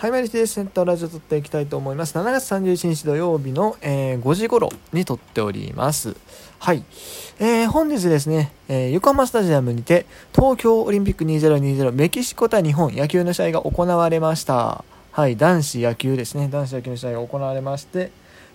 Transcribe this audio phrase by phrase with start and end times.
[0.00, 2.16] はい、マリティセンターラジオ撮っていきたいと思います。
[2.16, 6.16] 7月31日土曜日の、えー、5時頃に撮っております。
[6.58, 6.82] はい。
[7.38, 14.86] えー、本日ですね、えー、横浜スタジアムにて、東京オリンピック2020メキシコ対日本野球の試合が行われました。
[15.12, 18.10] はい、男子野球ですね、男子野球の試合が行われまして、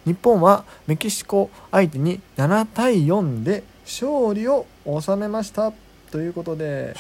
[0.05, 4.65] 日本はメキシコ相手に7対4で勝利を
[4.99, 5.71] 収めました。
[6.09, 6.95] ということで、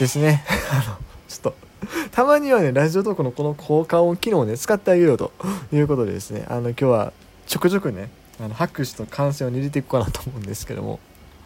[0.00, 0.42] ですね、
[0.72, 0.96] あの、
[1.28, 1.67] ちょっと、
[2.10, 5.32] たまにはね、ラジオトークのこの効果音機能をね、使ってあげようと
[5.72, 7.12] いうことでですね、あの、今日は
[7.46, 8.10] ちょくちょくね、
[8.40, 11.00] あの拍手と歓声を入れていくかなと思うんですけども。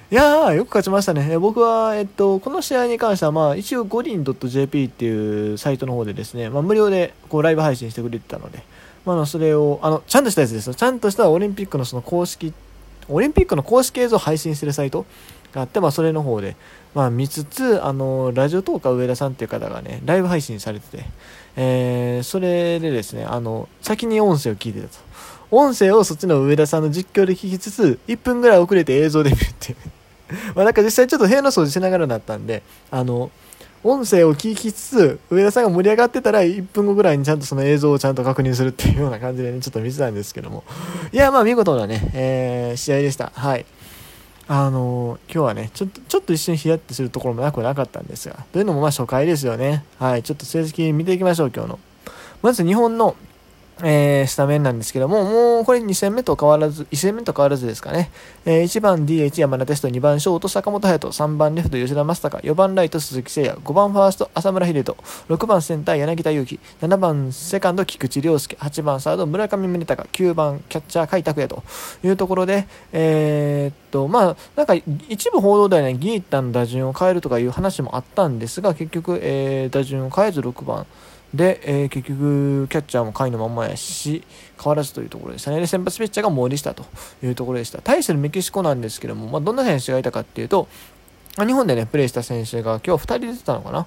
[0.09, 1.37] いやー、よく勝ちましたね。
[1.37, 8.63] 僕は、えっと、この試合に関しては、まあ、一応、五輪 .jp っていうサイトの方でですね、まあ、無料で、こう、ライブ配信してくれてたので、
[9.05, 10.75] まあ、あの、それを、あの、ちゃんとしたやつですよ。
[10.75, 12.53] ちゃんとしたオリンピックのその公式、
[13.09, 15.05] オリンピックの公式映像を配信してるサイト
[15.53, 16.55] があって、まあ、それの方で、
[16.93, 21.05] まあ、見つつ、あの、ラジオトーカー上田さんっていう方がね、ライブ配信されてて、
[21.55, 24.93] えー、それでですね、あの、先に音声を聞いてたと。
[25.49, 29.77] 音声をそっちの上田さんの実況で聞きつつ、1分ぐらい遅れて映像で見るっていう。
[30.55, 33.31] まあなんか実際ちょっと部屋の掃除しながらだったんで、あの、
[33.83, 40.63] 音声を聞きつつ、上田さんが盛り上がってたら、1分後ぐらいにちゃんとその映像をちゃんと確認するっていうような感じでね、ちょっと見てたんですけども。
[41.13, 43.31] いや、まあ見事なね、えー、試合でした。
[43.33, 43.65] はい。
[44.49, 49.83] あの今日はね、ちょっと、ちょっと一瞬ヒヤッとするところもなくなかったんですが、というのもまあ初回ですよね。
[49.99, 51.79] はい、ちょっと成績見ていきましょう、今日の。
[52.41, 53.15] まず日本の
[53.83, 58.09] えー、スタメンなんですけども、もうこれ2戦目と変わらず、1戦目と変わらずですかね。
[58.45, 64.97] えー、1番 DH 山田テスト、2番ショート坂本勇人、3番レフト吉田正尚、4番ライト鈴木誠也、5番ファースト浅村秀人、
[65.29, 71.63] 6番センター柳田悠岐、7番セカンド菊池涼介、8番サード村上宗隆、9番キャッチャー甲斐拓也と
[72.03, 80.87] いうところで、えー、っと、まあ、なんか一部報道ではね、ギータの打順を変えるとかいう話もあったんですが、結局、えー、打順を変えず6番、
[81.33, 84.23] で、えー、結局、キャッチャーも甲斐のまんまやし、
[84.61, 85.59] 変わらずというところでしたね。
[85.59, 86.85] で、先発ピッチャーが森下と
[87.21, 87.81] いうところでした。
[87.81, 90.67] 対するメキシコなんですけども、まあ、どんな選手がいたかっていうと、
[91.37, 93.85] 日本でね、プレーした選手が今日2人出てたのかな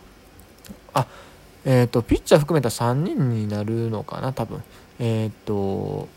[0.93, 1.06] あ、
[1.65, 4.62] えっ、ー、と、ピッチャー含めた3人になるのかな、多分。
[4.99, 6.09] えっ、ー、と、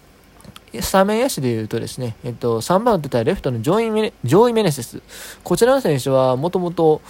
[0.81, 5.01] スタメン野手でいうとですね、えっと、3番打ってたレフトのジョイメネジョイメネセス。
[5.43, 7.01] こちらの選手はもともと、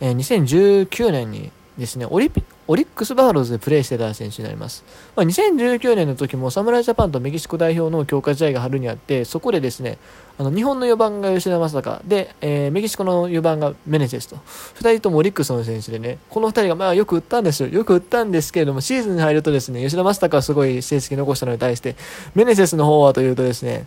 [0.00, 2.30] えー、2019年にですね、オリ
[2.68, 4.84] オリックス・バファローズでプレーしてた選手になります。
[5.16, 9.98] まあ、2019年の時も侍ジャパンとメキシコ代表の強化試合が春にあって、そこでですね、
[10.38, 14.36] あの日本の4番が吉田正尚で、えー、メキシコの4番がメネセスと、
[14.76, 17.68] 2人ともオリックスの選手でね、この2人がまあよく打ったんですよ。
[17.70, 21.96] よく打ったんですけれども、シーズンに入るとですね、吉田正尚はすごい成績残したのに対して、
[22.34, 23.86] メネセスの方はというとですね、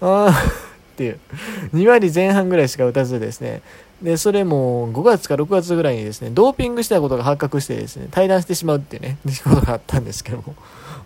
[0.00, 0.32] あーっ
[0.98, 1.20] ていう、
[1.74, 3.62] 2割前半ぐらいしか打たずですね、
[4.02, 10.54] で、それも5月か6月ぐらいにですね、ドーピングしたことが発覚してですね、退団してしまうっていうね、出 来事があったんですけども、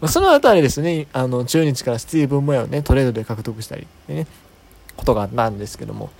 [0.00, 4.26] ま、そのあたりですね、あの、中日からスティーブン・モヤをね、トレードで獲得したり、ね、
[4.96, 6.10] ことがあったんですけども、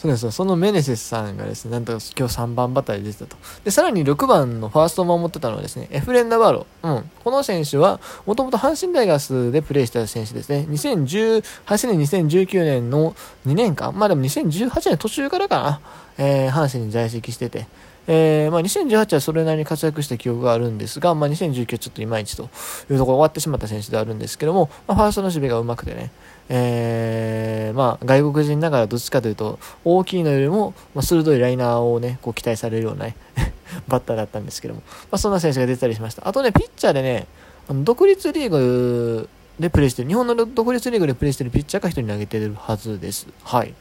[0.00, 3.36] そうですそのメネセスさんがですね、なんと今日3番バッターで出てたと。
[3.64, 6.66] で、さらに6番のファーストを守ってたのはですね、エフレン・ダバロ。
[6.82, 7.10] うん。
[7.22, 10.66] この選手は、もともと阪神タイガースでプレーした選手ですね。
[10.70, 11.42] 2018
[11.88, 13.14] 年、2019年の
[13.46, 15.80] 2年間、まあでも2018年途中からかな、
[16.16, 17.66] えー、阪神に在籍してて、
[18.06, 26.10] えー、まあ、2018はそれなりに活躍した記憶があるんですが、まあ、2019はちょっといまいちというところ終わってしまった選手ではあるんですけども、まあ、ファーストの守備がうまくてね、
[26.52, 33.16] えー、まあ、外国人ながらどっちかというと、大きいのよりも、まあ、鋭いライナーをね、こう期待されるような、ね、
[33.86, 36.26] バッターだったんですけども、まあ、そんな選手が出たりしました。
[36.26, 37.28] あとね、ピッチャーでね、
[37.68, 39.28] あの独立リーグ
[39.60, 43.28] でプレーしてる、日本の独立リーグでプレーしてるピッチャーが1人投げてるはずです。
[43.44, 43.72] はい。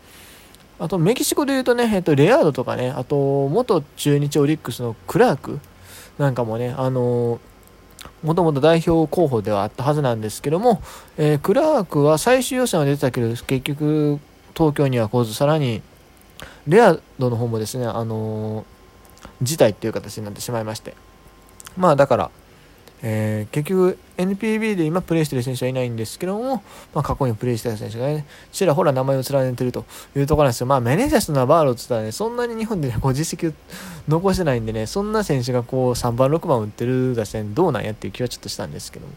[0.78, 5.59] あと、メキシコで言うとね、えっと、レアードとかね、あと、元中日オリックスのクラーク
[6.19, 7.40] なんかもね、あの
[8.24, 10.82] もともと代表候補ではあったはずなんですけども、
[11.18, 14.20] えー、クラークは最終予選は出てたけど、結局、
[14.56, 15.82] 東京には来ず、さらに、
[16.68, 18.66] レアードの方もですね、あのー、
[19.42, 20.96] 辞退っていう形になってしまいまして。
[21.78, 22.32] まあ、だから、
[23.01, 26.63] えー、結局 NPB で今プレーしてる選手はいないんですけども、
[26.93, 29.85] まあ、過去にプレーしてた選手がね、ちらほら名前を連ねてると
[30.16, 30.67] いうところなんですよ。
[30.67, 33.53] まあ、メネジャスとナバーロって言ったらね、そんなに日本で、ね、こう実績
[34.07, 39.13] 残してないんでね、そんな選手がこう3番、6番打ってる打線どうなんやっていう気はちょっとしたんですけども。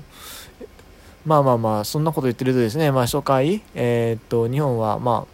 [1.27, 5.33] まあまあまあ、そんなこと言ってるとですね、まあ初回、えー、っと、日本はまあ、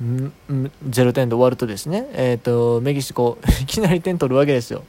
[0.00, 4.84] 0点で終わるとですね、えー、っと、メキシコ、いきなり点取るわけですよ。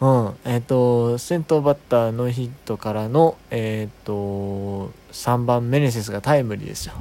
[0.00, 6.94] うん、えっ、ー、と、先頭バッターのヒットからの、えっ、ー、と、3番メネセスがタイムリーですよ。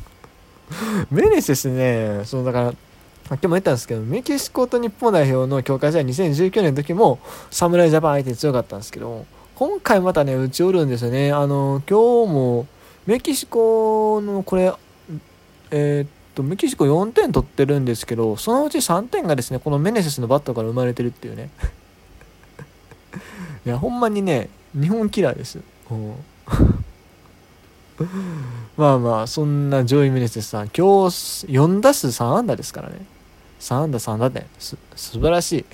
[1.10, 2.74] メネセスね、そのだから、
[3.28, 7.18] さっきも言ったんですけど、メキシコと日本代表の強化試合2019年の時も、
[7.50, 9.26] 侍ジャパン相手に強かったんですけど
[9.56, 11.32] 今回またね、打ちおるんですよね。
[11.32, 12.66] あの、今日も、
[13.06, 14.72] メキシコのこれ、
[15.70, 21.48] えー、っと、メキシコ4点取ってるんですけど、そのうち3点がですね、このメネセスのバットから生まれてるっていうね。
[23.66, 24.48] いや、ほんまにね、
[24.80, 25.58] 日本キラーです。
[28.76, 33.04] まあまあ、そんなジョイ・メネセスさん、今日4打数3安打ですからね。
[33.58, 34.46] 3安打3打点。
[34.60, 35.66] す、素晴らし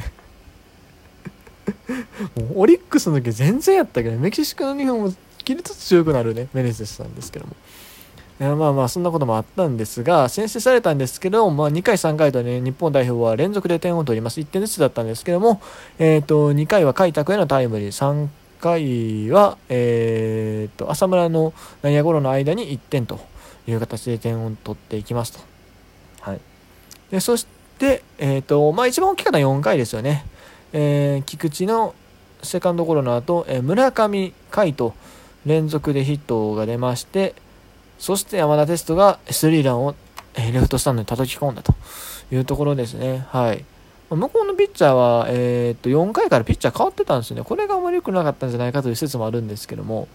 [2.34, 2.40] い。
[2.40, 5.12] もうオリックスの時全然やったけど、メキシコの日本も
[5.44, 7.54] 切りつつ強くなるね、メネセスさんですけども。
[8.38, 15.60] まあまあそんなこともあったんですが先制されたんですけど、まあ、2回、3回とね日本代表は連続で点を取ります1点ずつだったんですけども、
[15.98, 18.28] えー、と2回は開拓へのタイムリー3
[18.60, 21.52] 回は、えー、と浅村の
[21.82, 23.20] 内野ゴロの間に1点と
[23.66, 25.40] いう形で点を取っていきますと。
[26.20, 26.40] はい、
[27.10, 27.46] でそし
[27.78, 30.24] て、えーとまあ、一番大きかった4回ですよね。
[30.72, 31.94] えー、菊池の
[32.42, 34.94] セカンドゴロの後、えー、村上海と
[35.44, 37.34] 連続でヒットが出まして、
[38.02, 39.94] そして山田哲人がスリーランを、
[40.34, 41.72] レフトスタンドに叩き込んだと
[42.32, 43.24] いうところですね。
[43.28, 43.64] はい。
[44.10, 47.44] 向こうのピッチャーは、えー、っと4回からピッチャー変わってたんですよね。
[47.44, 50.08] これがあまり良くなかったんじゃないかという説もあるんですけども、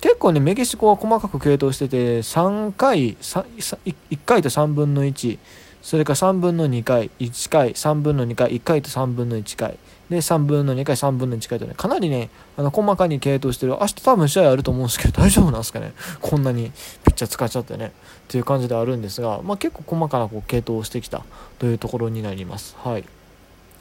[0.00, 5.36] 結構ね、メキシコは細かく継投してて、3回、1回と3分の1、
[5.82, 9.80] それから3分の2回、1回、3分の2回、1回と3分の1回、
[10.10, 13.76] で、3分の2回、3分の1回とね、かなりね、あの、細かに系統してる。
[13.80, 15.92] 明日多分試合あると思うんですけど、大丈夫なんですかね？
[16.20, 16.72] こんなに
[17.04, 17.86] ピッチャー使っちゃってね。
[17.86, 17.90] っ
[18.26, 21.22] ていう感じであるんですが、まあ結構細かなこう系統をしてきた
[21.58, 22.76] というところになります。
[22.82, 23.04] はい。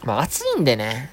[0.03, 1.11] まあ暑いんでね。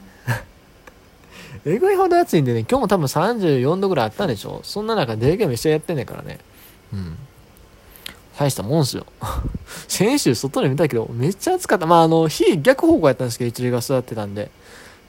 [1.64, 4.60] えぐいほど暑いんでね、今日も多分34度ぐらいあったんでしょ？
[4.64, 6.38] そんな中、デーゲーム一緒やってんねんからね。
[6.92, 7.16] うん。
[8.38, 9.06] 大したもんすよ。
[9.88, 11.86] 先週外で見たけど、めっちゃ暑かった。
[11.86, 14.50] まあ、あの、火逆方向やったんですけど、一塁が座ってたんで。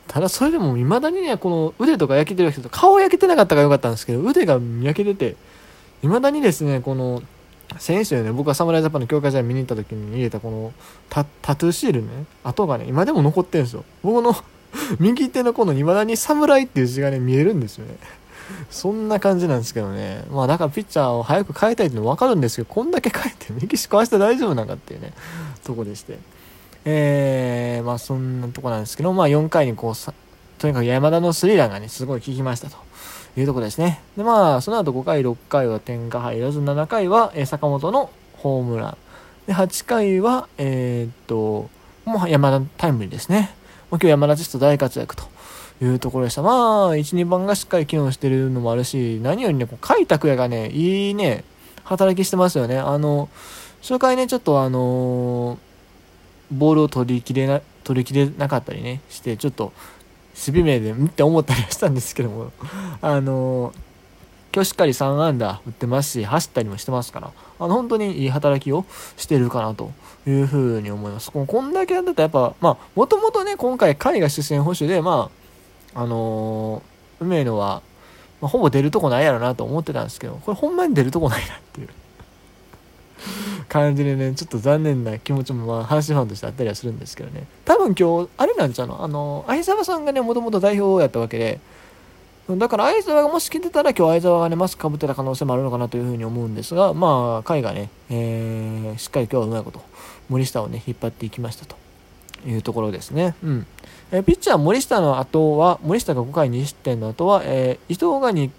[0.07, 5.35] ただそれでも未だにね、この腕とか焼けてる人と、顔焼けてなかったからよかったんですけど、腕が焼けてて、
[6.01, 7.21] 未だにですね、この、
[7.79, 10.73] 先週ね、僕が侍ジャパンの強化試合見に行った時に入れたこの
[11.09, 11.25] タ
[11.55, 13.83] トゥーシールね、跡がね、今でも残ってるんですよ。
[14.03, 14.35] 僕の
[14.99, 17.97] 右手のこの未だに侍っていう字がね、見えるんですよね。
[18.69, 20.23] そんな感じなんですけどね。
[20.31, 25.11] まあだからピッチャーを早く変えたいっての分かるんですけど、こんだけ変えてメキシコ明日大丈夫なんかっていうね、
[25.65, 26.17] とこでして。
[26.85, 30.13] えー、まあそんなとこなんですけど、まあ4回にこう、
[30.57, 32.77] とにかく山田のスリーランがね、すごい効きましたと
[33.37, 34.01] いうとこですね。
[34.15, 38.97] で、まあその後5回、6回は点が入らず、7回は、坂本のホームラン。
[39.47, 41.69] で、8回は、えー、っと、
[42.05, 43.51] もう山田タイムリーですね。
[43.91, 45.23] もう今日山田実と大活躍と
[45.81, 46.41] いうところでした。
[46.41, 51.43] まあ、1、2番がしっかり機能してるのもあるし、何よりね、こう、開拓也がね、いいね、
[51.83, 52.77] 働きしてますよね。
[52.77, 53.29] あの、
[53.81, 55.66] 初回ね、ちょっとあのー
[56.51, 59.73] ボールを取りきれな、取りきれなかったりね、して、ちょっと、
[60.37, 62.51] 守備名で、んって思ったりはしたんですけども、
[63.01, 63.73] あの
[64.53, 68.85] 今日しっかり3安打打ってますし、走ったりもしてますから、あの、本当にいい働きを
[69.17, 69.91] してるかなと
[70.25, 71.31] いうふうに思います。
[71.31, 75.29] ここんだけやったらやっぱ、まあ、もともとね、今回、海が主戦保守で、ま
[75.93, 77.81] あ、あのー、梅野は、
[78.41, 81.89] まあ、ほぼ出るとこないやろなと思ってたんですけど、これほんまに出るとこないなっていう。
[83.67, 87.47] 感じでね、ちょっと残念な気持ちもまあ、阪神ファンとしてあったりはするんですけどね。
[87.65, 89.03] 多分今日、あれなんちゃうの？
[89.03, 91.59] あの、相沢さんがね、もともと代表やったわけで、
[92.49, 99.81] だから相沢がもし来てたら今日相沢がね、マスクかぶってた可能性もあるのかなというふうに思うんですが、まあ、甲斐がね、えー、しっかり今日はうまいこと、
[100.29, 101.75] 森下をね、引っ張っていきましたと
[102.45, 103.35] いうところですね。
[103.43, 103.67] うん。
[104.11, 108.49] えー、ピッチャー森下の後は、森下が5回2失点の後は、えー、伊藤が 2,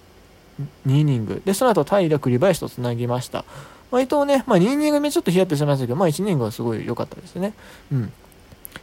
[0.87, 3.47] 2イニング、で、その後平栗林とつなぎました。
[3.91, 7.55] まあ、伊藤ね、まあ、2イニング目ちょっとヒヤッとしましたけど、まあ、1イニングはすごい良かったですね。
[7.93, 8.13] うん。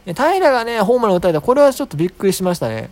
[0.04, 2.90] 平がね、ホームラン打たれた、これはちょっとびっくりしましたね。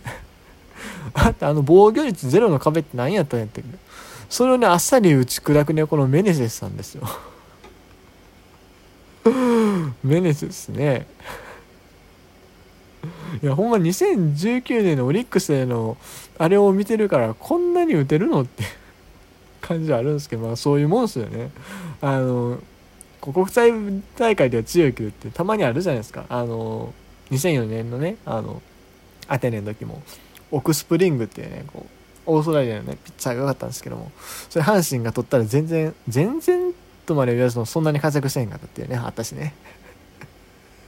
[1.15, 3.63] あって、あの、防御率ゼロの壁って何やったんやって
[4.29, 7.09] それをね、あっさり打ち砕くね、このメネセスさんですよ。
[10.03, 11.07] メネセスね。
[13.43, 15.97] いや、ほんま2019年のオリックスでの、
[16.39, 18.65] あれを見てるから、こんなに打てるのって
[19.67, 21.51] 感じはあるんですけど、まあそういうもんですよね。
[22.01, 22.59] あの、
[23.21, 23.73] 国際
[24.17, 26.27] 大会では強いけどってたまにあるじゃないですか。
[26.29, 26.93] あの、
[27.31, 28.61] 2004年のね、あの、
[29.29, 30.03] アテネの時も、
[30.51, 31.91] オクスプリングっていうね、こう、
[32.27, 34.13] オーストラリアのね、ピッチャーが良かったんですけども、
[34.51, 36.73] それ阪神が取ったら全然、全然
[37.07, 39.55] とまで言わずそんなに活躍してへんかったっていうね、私ね。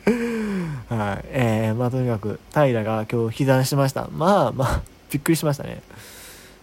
[0.88, 1.24] はい。
[1.30, 4.08] えー、まあとにかく、平が今日被弾しました。
[4.12, 5.82] まあまあ、びっくりしましたね。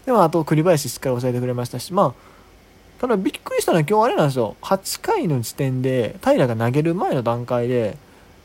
[0.06, 4.56] でもあと栗林しっかり抑えてくれましたし、まあ、ただびっくりしたのは今日あれなんですよ。
[4.62, 7.98] 8回の時点で、平が投げる前の段階で、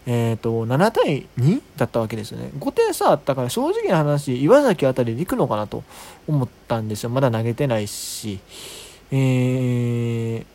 [0.07, 2.50] えーと、7対2だったわけですよね。
[2.59, 5.85] 5点差あったから正直な話岩崎あたりで行くのかなと
[6.27, 7.11] 思ったんですよ。
[7.11, 8.41] まだ投げてないし、
[9.11, 9.17] え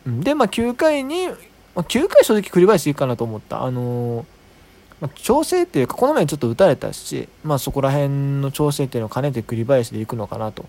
[0.06, 1.34] ー、で、まあ、9回に、ま
[1.76, 3.62] あ、9回正直栗林いくかなと思った。
[3.62, 4.24] あのー、
[5.00, 10.64] まあ、調整っていうかこの前ちょっと打たれたし、まあ、そこら辺の調整っていうのを兼ねて栗林で行くのかなと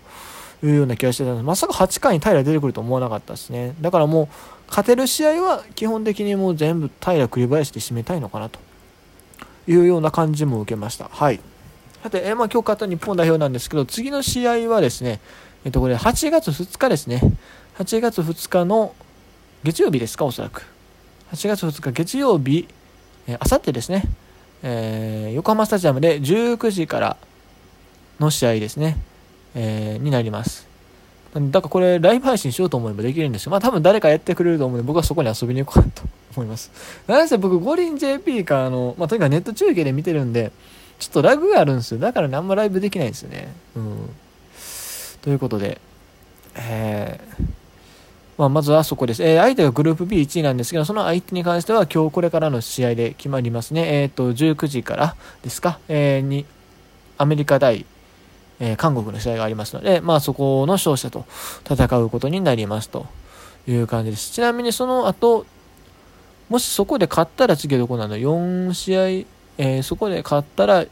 [0.62, 4.28] いうような気がしてたんですまさか8回に平出てくると思わなかったですねだからもう
[4.68, 8.58] 勝てる試合は基本的にもう全部平栗林で締めたいのかなと
[9.66, 11.08] いうような感じも受けました。
[11.10, 11.40] はい。
[12.02, 15.20] さて、え、まあ、今日勝った日本代表なんですけど、次の試合はですね、
[15.64, 17.20] えっ、と、これ8月2日ですね。
[17.78, 18.94] 8月2日の
[19.64, 20.64] 月曜日ですか、おそらく。
[21.32, 22.68] 8月2日月曜日、
[23.40, 24.04] あさってですね、
[24.62, 27.16] えー、横浜スタジアムで19時から
[28.20, 28.96] の試合ですね、
[29.54, 30.66] えー、になります。
[31.34, 33.50] だからこれライブ配信しようと思えばできるんですよ。
[33.50, 36.02] まあ多分誰かやってくれると思うんで僕はそこに遊びに行こうかと
[36.36, 36.70] 思います。
[37.06, 40.52] なんせ僕五輪 JP かあの、まあとにかくネット中継で見てるんで、
[40.98, 42.00] ちょっとラグがあるんですよ。
[42.00, 43.52] だからね、あんまライブできないんですよね。
[43.76, 44.10] うん。
[45.20, 45.80] ということで、
[46.54, 47.44] えー、
[48.38, 49.22] まあ、まずはそこです。
[49.22, 54.02] えー、相手がグループ B1 位なんですけど、その相手に関しては今日これからの試合で決まりますね。
[54.02, 56.44] えっ、ー、と、19時からですか、えー、に、
[57.18, 57.86] アメリカ対
[58.58, 61.26] えー、韓国の試合がありますので、まあそこの勝者と
[61.68, 63.06] 戦うことになりますと
[63.66, 64.32] いう感じです。
[64.32, 65.46] ちなみにその後、
[66.48, 70.86] もしそこで勝ったら次はどこなの ?4 試合、えー、そこで勝ったら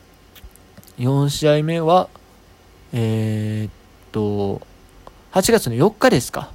[0.98, 2.08] 4試合目は、
[2.92, 3.72] えー、っ
[4.12, 4.60] と、
[5.32, 6.50] 8月の4日ですか？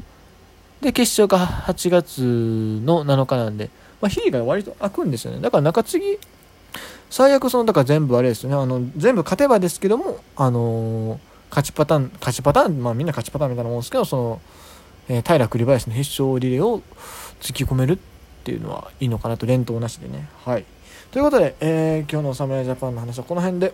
[0.81, 3.69] で、決勝が8月の7日なんで、
[4.01, 5.39] まあ、日が割と空くんですよね。
[5.39, 6.19] だから中継ぎ
[7.09, 8.55] 最悪そのだから全部あれですよね。
[8.55, 11.19] あの全部勝てばですけどもあのー、
[11.50, 14.41] 勝ちパターン勝ちパターンまあみんな勝ちパターンみたいなもんですけどその、
[15.09, 16.81] えー、平栗林の必勝リレーを
[17.41, 17.98] 突き込めるっ
[18.43, 20.29] ていうのはいいのかなと連投なしでね。
[20.45, 20.65] はい。
[21.12, 23.74] ということで、えー、今日の侍ジャパンの話はこの辺で。